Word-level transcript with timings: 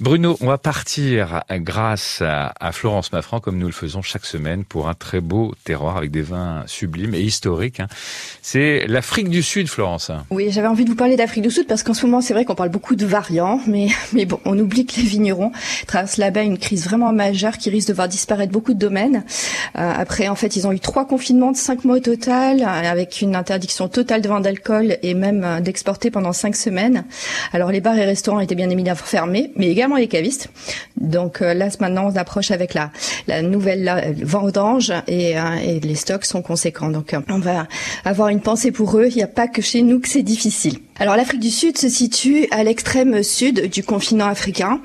Bruno, 0.00 0.36
on 0.40 0.46
va 0.46 0.58
partir 0.58 1.42
grâce 1.50 2.22
à, 2.22 2.70
Florence 2.70 3.10
Maffran, 3.10 3.40
comme 3.40 3.58
nous 3.58 3.66
le 3.66 3.72
faisons 3.72 4.00
chaque 4.00 4.26
semaine, 4.26 4.64
pour 4.64 4.88
un 4.88 4.94
très 4.94 5.20
beau 5.20 5.54
terroir 5.64 5.96
avec 5.96 6.12
des 6.12 6.22
vins 6.22 6.62
sublimes 6.66 7.14
et 7.14 7.20
historiques. 7.20 7.80
Hein. 7.80 7.88
C'est 8.40 8.86
l'Afrique 8.86 9.28
du 9.28 9.42
Sud, 9.42 9.68
Florence. 9.68 10.12
Oui, 10.30 10.50
j'avais 10.52 10.68
envie 10.68 10.84
de 10.84 10.90
vous 10.90 10.94
parler 10.94 11.16
d'Afrique 11.16 11.42
du 11.42 11.50
Sud 11.50 11.66
parce 11.66 11.82
qu'en 11.82 11.94
ce 11.94 12.06
moment, 12.06 12.20
c'est 12.20 12.32
vrai 12.32 12.44
qu'on 12.44 12.54
parle 12.54 12.68
beaucoup 12.68 12.94
de 12.94 13.06
variants, 13.06 13.60
mais, 13.66 13.88
mais 14.12 14.24
bon, 14.24 14.38
on 14.44 14.56
oublie 14.56 14.86
que 14.86 15.00
les 15.00 15.02
vignerons 15.02 15.50
traversent 15.88 16.16
là-bas 16.16 16.42
une 16.42 16.58
crise 16.58 16.84
vraiment 16.84 17.12
majeure 17.12 17.58
qui 17.58 17.68
risque 17.68 17.88
de 17.88 17.94
voir 17.94 18.06
disparaître 18.06 18.52
beaucoup 18.52 18.74
de 18.74 18.78
domaines. 18.78 19.24
Euh, 19.76 19.92
après, 19.96 20.28
en 20.28 20.36
fait, 20.36 20.54
ils 20.54 20.68
ont 20.68 20.72
eu 20.72 20.78
trois 20.80 21.08
confinements 21.08 21.50
de 21.50 21.56
cinq 21.56 21.84
mois 21.84 21.96
au 21.96 22.00
total, 22.00 22.62
avec 22.62 23.20
une 23.20 23.34
interdiction 23.34 23.88
totale 23.88 24.22
de 24.22 24.28
vente 24.28 24.44
d'alcool 24.44 24.96
et 25.02 25.14
même 25.14 25.42
euh, 25.42 25.60
d'exporter 25.60 26.12
pendant 26.12 26.32
cinq 26.32 26.54
semaines. 26.54 27.04
Alors, 27.52 27.72
les 27.72 27.80
bars 27.80 27.98
et 27.98 28.04
restaurants 28.04 28.38
étaient 28.38 28.54
bien 28.54 28.70
évidemment 28.70 28.94
fermés, 28.94 29.50
mais 29.56 29.66
également 29.68 29.87
les 29.96 30.08
cavistes. 30.08 30.48
Donc 30.96 31.42
euh, 31.42 31.54
là, 31.54 31.68
maintenant, 31.80 32.10
on 32.12 32.16
approche 32.16 32.50
avec 32.50 32.74
la, 32.74 32.90
la 33.26 33.42
nouvelle 33.42 34.16
vendange 34.22 34.92
et, 35.06 35.38
euh, 35.38 35.56
et 35.62 35.80
les 35.80 35.94
stocks 35.94 36.24
sont 36.24 36.42
conséquents. 36.42 36.90
Donc 36.90 37.14
euh, 37.14 37.20
on 37.28 37.38
va 37.38 37.66
avoir 38.04 38.28
une 38.28 38.40
pensée 38.40 38.72
pour 38.72 38.96
eux. 38.98 39.06
Il 39.08 39.16
n'y 39.16 39.22
a 39.22 39.28
pas 39.28 39.48
que 39.48 39.62
chez 39.62 39.82
nous 39.82 40.00
que 40.00 40.08
c'est 40.08 40.22
difficile. 40.22 40.78
Alors 41.00 41.14
l'Afrique 41.14 41.40
du 41.40 41.50
Sud 41.50 41.78
se 41.78 41.88
situe 41.88 42.48
à 42.50 42.64
l'extrême 42.64 43.22
sud 43.22 43.70
du 43.70 43.84
continent 43.84 44.26
africain 44.26 44.80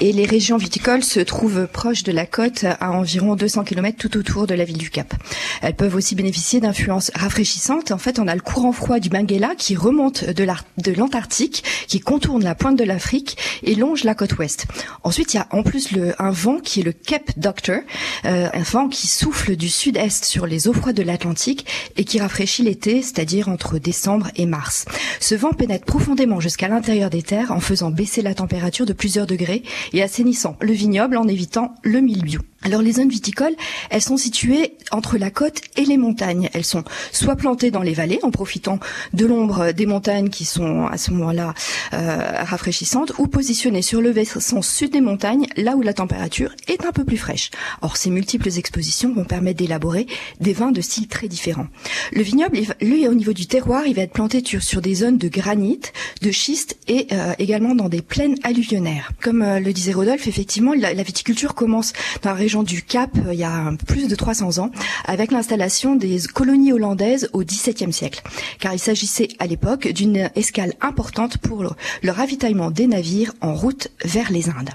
et 0.00 0.12
les 0.12 0.24
régions 0.24 0.56
viticoles 0.56 1.04
se 1.04 1.20
trouvent 1.20 1.66
proches 1.66 2.02
de 2.02 2.12
la 2.12 2.24
côte 2.24 2.64
à 2.64 2.92
environ 2.92 3.36
200 3.36 3.64
km 3.64 3.98
tout 3.98 4.16
autour 4.16 4.46
de 4.46 4.54
la 4.54 4.64
ville 4.64 4.78
du 4.78 4.88
Cap. 4.88 5.12
Elles 5.60 5.74
peuvent 5.74 5.94
aussi 5.94 6.14
bénéficier 6.14 6.60
d'influences 6.60 7.10
rafraîchissantes. 7.14 7.90
En 7.90 7.98
fait, 7.98 8.18
on 8.18 8.26
a 8.26 8.34
le 8.34 8.40
courant 8.40 8.72
froid 8.72 8.98
du 8.98 9.10
Benguela 9.10 9.54
qui 9.54 9.76
remonte 9.76 10.24
de 10.24 10.92
l'Antarctique, 10.94 11.64
qui 11.86 12.00
contourne 12.00 12.42
la 12.42 12.54
pointe 12.54 12.78
de 12.78 12.84
l'Afrique 12.84 13.36
et 13.62 13.74
longe 13.74 14.04
la 14.04 14.14
côte 14.14 14.38
ouest. 14.38 14.66
Ensuite, 15.04 15.34
il 15.34 15.36
y 15.36 15.40
a 15.40 15.46
en 15.50 15.62
plus 15.62 15.90
un 16.18 16.30
vent 16.30 16.58
qui 16.58 16.80
est 16.80 16.84
le 16.84 16.92
Cape 16.92 17.32
Doctor, 17.36 17.80
euh, 18.24 18.48
un 18.52 18.62
vent 18.62 18.88
qui 18.88 19.06
souffle 19.06 19.54
du 19.56 19.68
sud-est 19.68 20.24
sur 20.24 20.46
les 20.46 20.66
eaux 20.66 20.72
froides 20.72 20.96
de 20.96 21.02
l'Atlantique 21.02 21.66
et 21.98 22.04
qui 22.04 22.18
rafraîchit 22.18 22.62
l'été, 22.62 23.02
c'est-à-dire 23.02 23.50
entre 23.50 23.78
décembre 23.78 24.28
et 24.36 24.46
mars. 24.46 24.86
Ce 25.20 25.34
vent 25.34 25.49
pénètre 25.52 25.84
profondément 25.84 26.40
jusqu'à 26.40 26.68
l'intérieur 26.68 27.10
des 27.10 27.22
terres 27.22 27.52
en 27.52 27.60
faisant 27.60 27.90
baisser 27.90 28.22
la 28.22 28.34
température 28.34 28.86
de 28.86 28.92
plusieurs 28.92 29.26
degrés 29.26 29.62
et 29.92 30.02
assainissant 30.02 30.56
le 30.60 30.72
vignoble 30.72 31.16
en 31.16 31.28
évitant 31.28 31.74
le 31.82 32.00
mildiou. 32.00 32.40
Alors 32.62 32.82
les 32.82 32.92
zones 32.92 33.08
viticoles, 33.08 33.54
elles 33.88 34.02
sont 34.02 34.18
situées 34.18 34.74
entre 34.90 35.16
la 35.16 35.30
côte 35.30 35.62
et 35.78 35.84
les 35.86 35.96
montagnes. 35.96 36.50
Elles 36.52 36.64
sont 36.64 36.84
soit 37.10 37.36
plantées 37.36 37.70
dans 37.70 37.80
les 37.80 37.94
vallées 37.94 38.18
en 38.22 38.30
profitant 38.30 38.78
de 39.14 39.24
l'ombre 39.24 39.72
des 39.72 39.86
montagnes 39.86 40.28
qui 40.28 40.44
sont 40.44 40.86
à 40.86 40.98
ce 40.98 41.10
moment-là 41.12 41.54
euh, 41.94 42.42
rafraîchissantes, 42.42 43.12
ou 43.18 43.28
positionnées 43.28 43.80
sur 43.80 44.02
le 44.02 44.10
versant 44.10 44.60
sud 44.60 44.92
des 44.92 45.00
montagnes, 45.00 45.46
là 45.56 45.74
où 45.74 45.80
la 45.80 45.94
température 45.94 46.54
est 46.68 46.84
un 46.84 46.92
peu 46.92 47.04
plus 47.04 47.16
fraîche. 47.16 47.50
Or 47.80 47.96
ces 47.96 48.10
multiples 48.10 48.50
expositions 48.58 49.14
vont 49.14 49.24
permettre 49.24 49.58
d'élaborer 49.58 50.06
des 50.40 50.52
vins 50.52 50.72
de 50.72 50.82
styles 50.82 51.08
très 51.08 51.28
différents. 51.28 51.68
Le 52.12 52.22
vignoble, 52.22 52.58
lui, 52.82 53.08
au 53.08 53.14
niveau 53.14 53.32
du 53.32 53.46
terroir, 53.46 53.86
il 53.86 53.94
va 53.94 54.02
être 54.02 54.12
planté 54.12 54.42
sur 54.60 54.82
des 54.82 54.94
zones 54.94 55.16
de 55.16 55.28
granit, 55.28 55.80
de 56.20 56.30
schiste 56.30 56.76
et 56.88 57.06
euh, 57.12 57.32
également 57.38 57.74
dans 57.74 57.88
des 57.88 58.02
plaines 58.02 58.36
alluvionnaires. 58.42 59.12
Comme 59.22 59.42
euh, 59.42 59.60
le 59.60 59.72
disait 59.72 59.92
Rodolphe, 59.92 60.26
effectivement, 60.26 60.74
la, 60.74 60.92
la 60.92 61.02
viticulture 61.02 61.54
commence 61.54 61.92
dans 62.22 62.30
la 62.30 62.36
région 62.36 62.49
du 62.58 62.82
Cap 62.82 63.10
euh, 63.16 63.32
il 63.32 63.38
y 63.38 63.44
a 63.44 63.72
plus 63.86 64.08
de 64.08 64.14
300 64.16 64.58
ans 64.58 64.70
avec 65.04 65.30
l'installation 65.30 65.94
des 65.94 66.18
colonies 66.34 66.72
hollandaises 66.72 67.30
au 67.32 67.44
XVIIe 67.44 67.92
siècle. 67.92 68.22
Car 68.58 68.74
il 68.74 68.78
s'agissait 68.78 69.28
à 69.38 69.46
l'époque 69.46 69.88
d'une 69.88 70.30
escale 70.34 70.74
importante 70.80 71.38
pour 71.38 71.62
le 71.62 72.10
ravitaillement 72.10 72.70
des 72.72 72.88
navires 72.88 73.32
en 73.40 73.54
route 73.54 73.88
vers 74.04 74.32
les 74.32 74.48
Indes. 74.48 74.70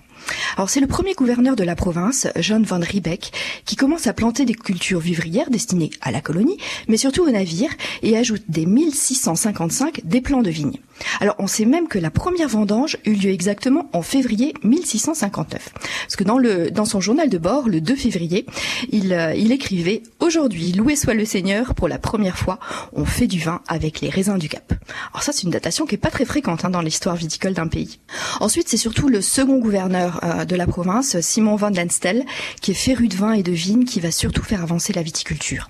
Alors 0.55 0.69
c'est 0.69 0.79
le 0.79 0.87
premier 0.87 1.13
gouverneur 1.13 1.55
de 1.55 1.63
la 1.63 1.75
province, 1.75 2.27
John 2.37 2.63
van 2.63 2.79
Riebeck, 2.79 3.31
qui 3.65 3.75
commence 3.75 4.07
à 4.07 4.13
planter 4.13 4.45
des 4.45 4.53
cultures 4.53 5.01
vivrières 5.01 5.49
destinées 5.49 5.91
à 6.01 6.11
la 6.11 6.21
colonie, 6.21 6.57
mais 6.87 6.97
surtout 6.97 7.23
aux 7.23 7.29
navires, 7.29 7.73
et 8.01 8.17
ajoute 8.17 8.43
dès 8.47 8.65
1655 8.65 10.01
des 10.05 10.21
plants 10.21 10.41
de 10.41 10.49
vignes. 10.49 10.79
Alors 11.19 11.35
on 11.39 11.47
sait 11.47 11.65
même 11.65 11.87
que 11.87 11.99
la 11.99 12.11
première 12.11 12.49
vendange 12.49 12.97
eut 13.05 13.13
lieu 13.13 13.31
exactement 13.31 13.89
en 13.93 14.01
février 14.01 14.53
1659. 14.63 15.69
Parce 15.73 16.15
que 16.15 16.23
dans, 16.23 16.37
le, 16.37 16.71
dans 16.71 16.85
son 16.85 17.01
journal 17.01 17.29
de 17.29 17.37
bord, 17.37 17.67
le 17.67 17.81
2 17.81 17.95
février, 17.95 18.45
il, 18.91 19.13
euh, 19.13 19.33
il 19.35 19.51
écrivait 19.51 20.03
«Aujourd'hui, 20.19 20.71
loué 20.71 20.95
soit 20.95 21.13
le 21.13 21.25
Seigneur, 21.25 21.75
pour 21.75 21.87
la 21.87 21.97
première 21.97 22.37
fois, 22.37 22.59
on 22.93 23.05
fait 23.05 23.27
du 23.27 23.39
vin 23.39 23.61
avec 23.67 24.01
les 24.01 24.09
raisins 24.09 24.37
du 24.37 24.49
Cap». 24.49 24.73
Alors 25.11 25.23
ça 25.23 25.31
c'est 25.31 25.43
une 25.43 25.51
datation 25.51 25.85
qui 25.85 25.95
est 25.95 25.99
pas 25.99 26.11
très 26.11 26.25
fréquente 26.25 26.65
hein, 26.65 26.69
dans 26.69 26.81
l'histoire 26.81 27.15
viticole 27.15 27.53
d'un 27.53 27.67
pays. 27.67 27.99
Ensuite 28.39 28.69
c'est 28.69 28.77
surtout 28.77 29.09
le 29.09 29.21
second 29.21 29.57
gouverneur 29.57 30.19
euh, 30.23 30.45
de 30.45 30.55
la 30.55 30.67
province, 30.67 31.19
Simon 31.21 31.55
van 31.55 31.69
Lenstel, 31.69 32.25
qui 32.61 32.71
est 32.71 32.75
féru 32.75 33.07
de 33.07 33.15
vin 33.15 33.33
et 33.33 33.43
de 33.43 33.51
vigne, 33.51 33.85
qui 33.85 33.99
va 33.99 34.11
surtout 34.11 34.43
faire 34.43 34.61
avancer 34.63 34.93
la 34.93 35.01
viticulture. 35.01 35.69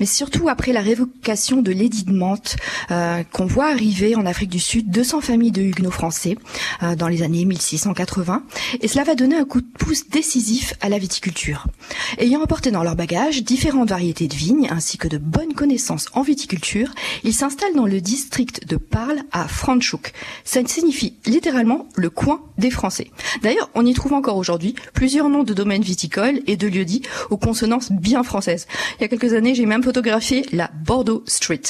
Mais 0.00 0.06
surtout 0.06 0.48
après 0.48 0.72
la 0.72 0.80
révocation 0.80 1.62
de 1.62 1.72
l'édit 1.72 2.04
de 2.04 2.12
Mantes, 2.12 2.56
euh, 2.90 3.22
qu'on 3.32 3.46
voit 3.46 3.66
arriver 3.66 4.14
en 4.16 4.26
Afrique 4.26 4.50
du 4.50 4.60
Sud 4.62 4.90
200 4.90 5.20
familles 5.20 5.52
de 5.52 5.62
huguenots 5.62 5.90
français 5.90 6.38
euh, 6.82 6.94
dans 6.94 7.08
les 7.08 7.22
années 7.22 7.44
1680, 7.44 8.42
et 8.80 8.88
cela 8.88 9.04
va 9.04 9.14
donner 9.14 9.36
un 9.36 9.44
coup 9.44 9.60
de 9.60 9.66
pouce 9.66 10.08
décisif 10.08 10.74
à 10.80 10.88
la 10.88 10.98
viticulture. 10.98 11.66
Ayant 12.18 12.40
emporté 12.42 12.70
dans 12.70 12.82
leur 12.82 12.96
bagage 12.96 13.42
différentes 13.42 13.90
variétés 13.90 14.28
de 14.28 14.34
vignes 14.34 14.68
ainsi 14.70 14.98
que 14.98 15.08
de 15.08 15.18
bonnes 15.18 15.54
connaissances 15.54 16.06
en 16.14 16.22
viticulture, 16.22 16.88
ils 17.24 17.34
s'installent 17.34 17.74
dans 17.74 17.86
le 17.86 18.00
district 18.00 18.66
de 18.66 18.76
Parle 18.76 19.20
à 19.32 19.48
Franschhoek. 19.48 20.12
Ça 20.44 20.60
signifie 20.64 21.14
littéralement 21.26 21.86
le 21.96 22.08
coin 22.08 22.40
des 22.56 22.70
Français. 22.70 23.10
D'ailleurs, 23.42 23.70
on 23.74 23.84
y 23.84 23.94
trouve 23.94 24.12
encore 24.12 24.36
aujourd'hui 24.36 24.74
plusieurs 24.94 25.28
noms 25.28 25.42
de 25.42 25.54
domaines 25.54 25.82
viticoles 25.82 26.40
et 26.46 26.56
de 26.56 26.68
lieux-dits 26.68 27.02
aux 27.30 27.36
consonances 27.36 27.90
bien 27.90 28.22
françaises. 28.22 28.66
Il 28.98 29.02
y 29.02 29.04
a 29.04 29.08
quelques 29.08 29.34
années, 29.34 29.54
j'ai 29.54 29.66
même 29.66 29.82
photographié 29.82 30.46
la 30.52 30.70
Bordeaux 30.84 31.24
Street. 31.26 31.62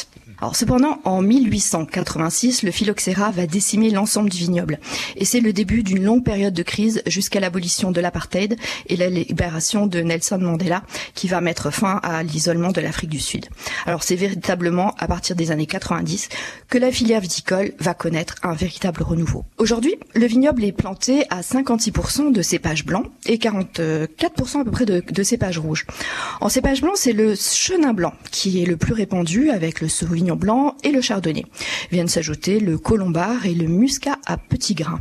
Cependant, 0.53 0.99
en 1.05 1.23
1886, 1.23 2.65
le 2.65 2.71
phylloxéra 2.73 3.31
va 3.31 3.47
décimer 3.47 3.91
l'ensemble 3.91 4.29
du 4.29 4.39
vignoble. 4.39 4.81
Et 5.17 5.25
c'est 5.25 5.41
le 5.41 5.53
début 5.53 5.83
d'une 5.83 6.03
longue 6.03 6.25
période 6.25 6.53
de 6.53 6.63
crise 6.63 7.03
jusqu'à 7.07 7.39
l'abolition 7.39 7.93
de 7.93 8.01
l'apartheid 8.01 8.57
et 8.89 8.97
la 8.97 9.09
libération 9.09 9.87
de 9.87 10.01
Nelson 10.01 10.39
Mandela 10.39 10.83
qui 11.15 11.29
va 11.29 11.41
mettre 11.41 11.71
fin 11.73 12.01
à 12.03 12.23
l'isolement 12.23 12.73
de 12.73 12.81
l'Afrique 12.81 13.11
du 13.11 13.21
Sud. 13.21 13.47
Alors 13.87 14.03
c'est 14.03 14.17
véritablement 14.17 14.95
à 14.99 15.07
partir 15.07 15.37
des 15.37 15.51
années 15.53 15.67
90 15.67 16.29
que 16.69 16.79
la 16.79 16.91
filière 16.91 17.21
viticole 17.21 17.73
va 17.79 17.95
connaître 17.95 18.35
un 18.43 18.55
véritable 18.55 19.03
renouveau. 19.03 19.45
Aujourd'hui, 19.59 19.95
le 20.15 20.27
vignoble 20.27 20.65
est 20.65 20.73
planté 20.73 21.25
à 21.31 21.41
56% 21.43 22.33
de 22.33 22.43
cépages 22.43 22.85
blancs 22.85 23.07
et 23.27 23.37
44% 23.37 24.61
à 24.61 24.65
peu 24.65 24.71
près 24.71 24.87
de, 24.87 25.03
de 25.09 25.23
cépages 25.23 25.59
rouges. 25.59 25.87
En 26.41 26.49
cépage 26.49 26.81
blanc, 26.81 26.93
c'est 26.97 27.13
le 27.13 27.35
chenin 27.37 27.93
blanc 27.93 28.13
qui 28.31 28.63
est 28.63 28.67
le 28.67 28.77
plus 28.77 28.93
répandu 28.93 29.51
avec 29.51 29.81
le 29.81 29.89
sauvignon 29.89 30.32
blanc 30.37 30.77
et 30.83 30.91
le 30.91 31.01
chardonnay. 31.01 31.45
Viennent 31.91 32.09
s'ajouter 32.09 32.61
le 32.61 32.79
colombard 32.79 33.47
et 33.47 33.55
le 33.55 33.67
muscat 33.67 34.19
à 34.27 34.37
petits 34.37 34.75
grains. 34.75 35.01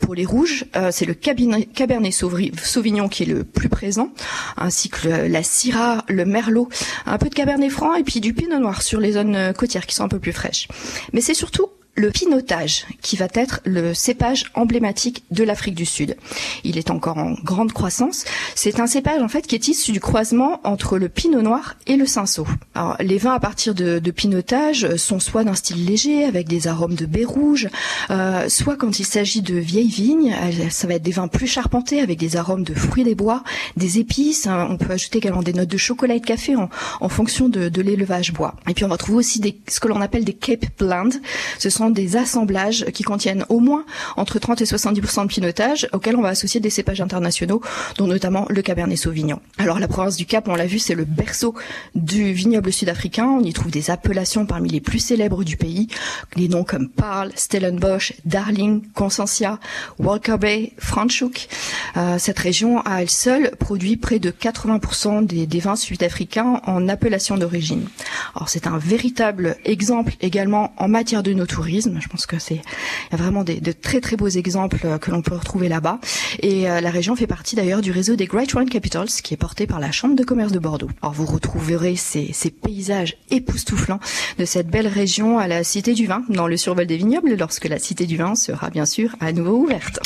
Pour 0.00 0.14
les 0.14 0.24
rouges, 0.24 0.64
euh, 0.76 0.90
c'est 0.92 1.06
le 1.06 1.14
cabernet 1.14 2.12
sauvignon 2.12 3.08
qui 3.08 3.22
est 3.24 3.26
le 3.26 3.44
plus 3.44 3.68
présent, 3.68 4.10
ainsi 4.56 4.88
que 4.88 5.08
la 5.08 5.42
syrah, 5.42 6.04
le 6.08 6.24
merlot, 6.24 6.68
un 7.06 7.18
peu 7.18 7.28
de 7.28 7.34
cabernet 7.34 7.70
franc 7.70 7.94
et 7.94 8.02
puis 8.02 8.20
du 8.20 8.34
pinot 8.34 8.58
noir 8.58 8.82
sur 8.82 9.00
les 9.00 9.12
zones 9.12 9.36
euh, 9.36 9.52
côtières 9.52 9.86
qui 9.86 9.94
sont 9.94 10.04
un 10.04 10.08
peu 10.08 10.18
plus 10.18 10.32
fraîches. 10.32 10.68
Mais 11.12 11.20
c'est 11.20 11.34
surtout 11.34 11.68
le 12.00 12.10
pinotage, 12.10 12.86
qui 13.02 13.16
va 13.16 13.28
être 13.34 13.60
le 13.64 13.92
cépage 13.92 14.46
emblématique 14.54 15.24
de 15.30 15.44
l'Afrique 15.44 15.74
du 15.74 15.84
Sud. 15.84 16.16
Il 16.64 16.78
est 16.78 16.90
encore 16.90 17.18
en 17.18 17.34
grande 17.44 17.72
croissance. 17.72 18.24
C'est 18.54 18.80
un 18.80 18.86
cépage 18.86 19.20
en 19.22 19.28
fait 19.28 19.46
qui 19.46 19.54
est 19.54 19.68
issu 19.68 19.92
du 19.92 20.00
croisement 20.00 20.60
entre 20.64 20.98
le 20.98 21.08
pinot 21.08 21.42
noir 21.42 21.76
et 21.86 21.96
le 21.96 22.06
cinsault. 22.06 22.46
Alors, 22.74 22.96
les 23.00 23.18
vins 23.18 23.34
à 23.34 23.40
partir 23.40 23.74
de, 23.74 24.00
pinotage 24.10 24.96
sont 24.96 25.20
soit 25.20 25.44
d'un 25.44 25.54
style 25.54 25.84
léger 25.84 26.24
avec 26.24 26.48
des 26.48 26.66
arômes 26.66 26.94
de 26.94 27.06
baie 27.06 27.24
rouge, 27.24 27.68
euh, 28.10 28.48
soit 28.48 28.76
quand 28.76 28.98
il 28.98 29.04
s'agit 29.04 29.40
de 29.40 29.54
vieilles 29.54 29.88
vignes, 29.88 30.34
euh, 30.34 30.68
ça 30.70 30.88
va 30.88 30.94
être 30.94 31.02
des 31.02 31.12
vins 31.12 31.28
plus 31.28 31.46
charpentés 31.46 32.00
avec 32.00 32.18
des 32.18 32.36
arômes 32.36 32.64
de 32.64 32.74
fruits 32.74 33.04
des 33.04 33.14
bois, 33.14 33.44
des 33.76 33.98
épices. 33.98 34.46
Hein. 34.46 34.66
on 34.70 34.76
peut 34.76 34.92
ajouter 34.92 35.18
également 35.18 35.42
des 35.42 35.52
notes 35.52 35.68
de 35.68 35.76
chocolat 35.76 36.14
et 36.14 36.20
de 36.20 36.26
café 36.26 36.56
en, 36.56 37.08
fonction 37.08 37.48
de, 37.48 37.68
de 37.68 37.82
l'élevage 37.82 38.32
bois. 38.32 38.54
Et 38.68 38.74
puis 38.74 38.84
on 38.84 38.88
va 38.88 38.96
trouver 38.96 39.18
aussi 39.18 39.38
des, 39.38 39.60
ce 39.68 39.80
que 39.80 39.88
l'on 39.88 40.00
appelle 40.00 40.24
des 40.24 40.34
Cape 40.34 40.64
Blend. 40.78 41.10
Ce 41.58 41.70
sont 41.70 41.89
des 41.90 42.16
assemblages 42.16 42.86
qui 42.92 43.02
contiennent 43.02 43.44
au 43.48 43.60
moins 43.60 43.84
entre 44.16 44.38
30 44.38 44.60
et 44.62 44.64
70% 44.64 45.22
de 45.22 45.26
pinotage 45.28 45.88
auxquels 45.92 46.16
on 46.16 46.22
va 46.22 46.28
associer 46.28 46.60
des 46.60 46.70
cépages 46.70 47.00
internationaux, 47.00 47.60
dont 47.96 48.06
notamment 48.06 48.46
le 48.48 48.62
Cabernet 48.62 48.96
Sauvignon. 48.96 49.40
Alors 49.58 49.78
la 49.78 49.88
province 49.88 50.16
du 50.16 50.26
Cap, 50.26 50.48
on 50.48 50.54
l'a 50.54 50.66
vu, 50.66 50.78
c'est 50.78 50.94
le 50.94 51.04
berceau 51.04 51.54
du 51.94 52.32
vignoble 52.32 52.72
sud-africain. 52.72 53.26
On 53.26 53.42
y 53.42 53.52
trouve 53.52 53.70
des 53.70 53.90
appellations 53.90 54.46
parmi 54.46 54.68
les 54.70 54.80
plus 54.80 54.98
célèbres 54.98 55.44
du 55.44 55.56
pays, 55.56 55.88
des 56.36 56.48
noms 56.48 56.64
comme 56.64 56.88
Parle, 56.88 57.32
Stellenbosch, 57.34 58.14
Darling, 58.24 58.82
Consentia, 58.94 59.58
Walker 59.98 60.36
Bay, 60.38 60.72
Franschhoek. 60.78 61.48
Euh, 61.96 62.18
cette 62.18 62.38
région, 62.38 62.80
à 62.82 63.02
elle 63.02 63.10
seule, 63.10 63.50
produit 63.58 63.96
près 63.96 64.18
de 64.18 64.30
80% 64.30 65.26
des, 65.26 65.60
vins 65.60 65.76
sud-africains 65.76 66.60
en 66.66 66.88
appellation 66.88 67.36
d'origine. 67.36 67.86
Alors 68.34 68.48
c'est 68.48 68.66
un 68.66 68.78
véritable 68.78 69.56
exemple 69.64 70.14
également 70.20 70.72
en 70.78 70.88
matière 70.88 71.22
de 71.22 71.32
nos 71.32 71.46
touristes 71.46 71.69
tourisme. 71.70 71.98
Je 72.00 72.08
pense 72.08 72.26
que 72.26 72.38
c'est 72.38 72.54
il 72.54 73.12
y 73.12 73.14
a 73.14 73.16
vraiment 73.16 73.44
des, 73.44 73.60
de 73.60 73.72
très 73.72 74.00
très 74.00 74.16
beaux 74.16 74.28
exemples 74.28 74.98
que 75.00 75.10
l'on 75.10 75.22
peut 75.22 75.34
retrouver 75.34 75.68
là-bas. 75.68 76.00
Et 76.40 76.62
la 76.64 76.90
région 76.90 77.16
fait 77.16 77.26
partie 77.26 77.56
d'ailleurs 77.56 77.80
du 77.80 77.92
réseau 77.92 78.16
des 78.16 78.26
Great 78.26 78.52
Wine 78.54 78.68
Capitals, 78.68 79.08
qui 79.22 79.34
est 79.34 79.36
porté 79.36 79.66
par 79.66 79.80
la 79.80 79.92
Chambre 79.92 80.16
de 80.16 80.24
commerce 80.24 80.52
de 80.52 80.58
Bordeaux. 80.58 80.90
Alors 81.02 81.12
vous 81.14 81.26
retrouverez 81.26 81.96
ces, 81.96 82.32
ces 82.32 82.50
paysages 82.50 83.16
époustouflants 83.30 84.00
de 84.38 84.44
cette 84.44 84.68
belle 84.68 84.88
région 84.88 85.38
à 85.38 85.46
la 85.46 85.64
Cité 85.64 85.94
du 85.94 86.06
Vin, 86.06 86.22
dans 86.28 86.46
le 86.46 86.56
survol 86.56 86.86
des 86.86 86.96
vignobles, 86.96 87.34
lorsque 87.36 87.66
la 87.66 87.78
Cité 87.78 88.06
du 88.06 88.16
Vin 88.16 88.34
sera 88.34 88.70
bien 88.70 88.86
sûr 88.86 89.14
à 89.20 89.32
nouveau 89.32 89.56
ouverte. 89.56 90.00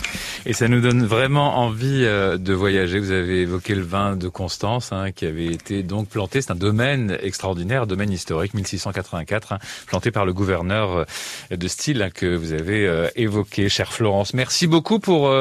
Et 0.47 0.53
ça 0.53 0.69
nous 0.69 0.81
donne 0.81 1.05
vraiment 1.05 1.59
envie 1.59 2.05
euh, 2.05 2.37
de 2.37 2.53
voyager. 2.53 2.99
Vous 2.99 3.13
avez 3.13 3.43
évoqué 3.43 3.75
le 3.75 3.83
vin 3.83 4.17
de 4.17 4.29
Constance, 4.29 4.93
hein, 4.93 5.13
qui 5.13 5.27
avait 5.27 5.47
été 5.47 5.83
donc 5.83 6.09
planté. 6.09 6.43
C'est 6.43 6.51
un 6.51 6.57
domaine 6.57 7.17
extraordinaire, 7.23 7.87
domaine 7.87 8.13
historique, 8.13 8.55
1684, 8.55 9.53
hein, 9.53 9.59
planté 9.87 10.11
par 10.11 10.27
le 10.27 10.33
gouverneur 10.33 11.07
euh, 11.51 11.54
de 11.57 11.69
Style 11.69 12.03
hein, 12.03 12.11
que 12.11 12.35
vous 12.37 12.53
avez 12.53 12.87
euh, 12.87 13.09
évoqué, 13.17 13.69
chère 13.69 13.93
Florence. 13.93 14.35
Merci 14.35 14.67
beaucoup 14.67 14.99
pour 14.99 15.33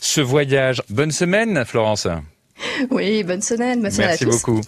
ce 0.00 0.20
voyage. 0.20 0.82
Bonne 0.88 1.12
semaine, 1.12 1.64
Florence. 1.64 2.06
Oui, 2.90 3.22
bonne 3.22 3.42
semaine. 3.42 3.82
Bonne 3.82 3.92
Merci 3.96 4.24
beaucoup. 4.24 4.60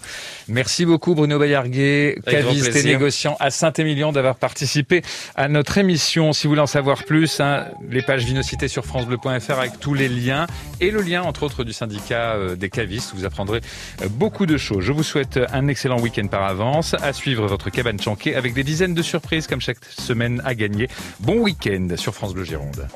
Merci 0.47 0.85
beaucoup 0.85 1.15
Bruno 1.15 1.39
Bayarguet, 1.39 2.19
caviste 2.25 2.75
et 2.75 2.83
négociant 2.83 3.37
à 3.39 3.49
Saint-Émilion 3.51 4.11
d'avoir 4.11 4.35
participé 4.35 5.01
à 5.35 5.47
notre 5.47 5.77
émission. 5.77 6.33
Si 6.33 6.45
vous 6.45 6.51
voulez 6.51 6.61
en 6.61 6.67
savoir 6.67 7.03
plus, 7.03 7.39
hein, 7.39 7.65
les 7.89 8.01
pages 8.01 8.25
Vinocité 8.25 8.67
sur 8.67 8.85
francebleu.fr 8.85 9.59
avec 9.59 9.79
tous 9.79 9.93
les 9.93 10.09
liens 10.09 10.47
et 10.79 10.91
le 10.91 11.01
lien 11.01 11.23
entre 11.23 11.43
autres 11.43 11.63
du 11.63 11.73
syndicat 11.73 12.35
euh, 12.35 12.55
des 12.55 12.69
cavistes. 12.69 13.13
Vous 13.15 13.25
apprendrez 13.25 13.61
euh, 14.01 14.07
beaucoup 14.09 14.45
de 14.45 14.57
choses. 14.57 14.83
Je 14.83 14.91
vous 14.91 15.03
souhaite 15.03 15.39
un 15.51 15.67
excellent 15.67 15.99
week-end 15.99 16.27
par 16.27 16.43
avance. 16.43 16.95
À 17.01 17.13
suivre 17.13 17.47
votre 17.47 17.69
cabane 17.69 17.99
chanquée 17.99 18.35
avec 18.35 18.53
des 18.53 18.63
dizaines 18.63 18.93
de 18.93 19.01
surprises 19.01 19.47
comme 19.47 19.61
chaque 19.61 19.83
semaine 19.85 20.41
à 20.45 20.55
gagner. 20.55 20.87
Bon 21.19 21.39
week-end 21.39 21.87
sur 21.95 22.13
France 22.13 22.33
Bleu 22.33 22.43
Gironde. 22.43 22.87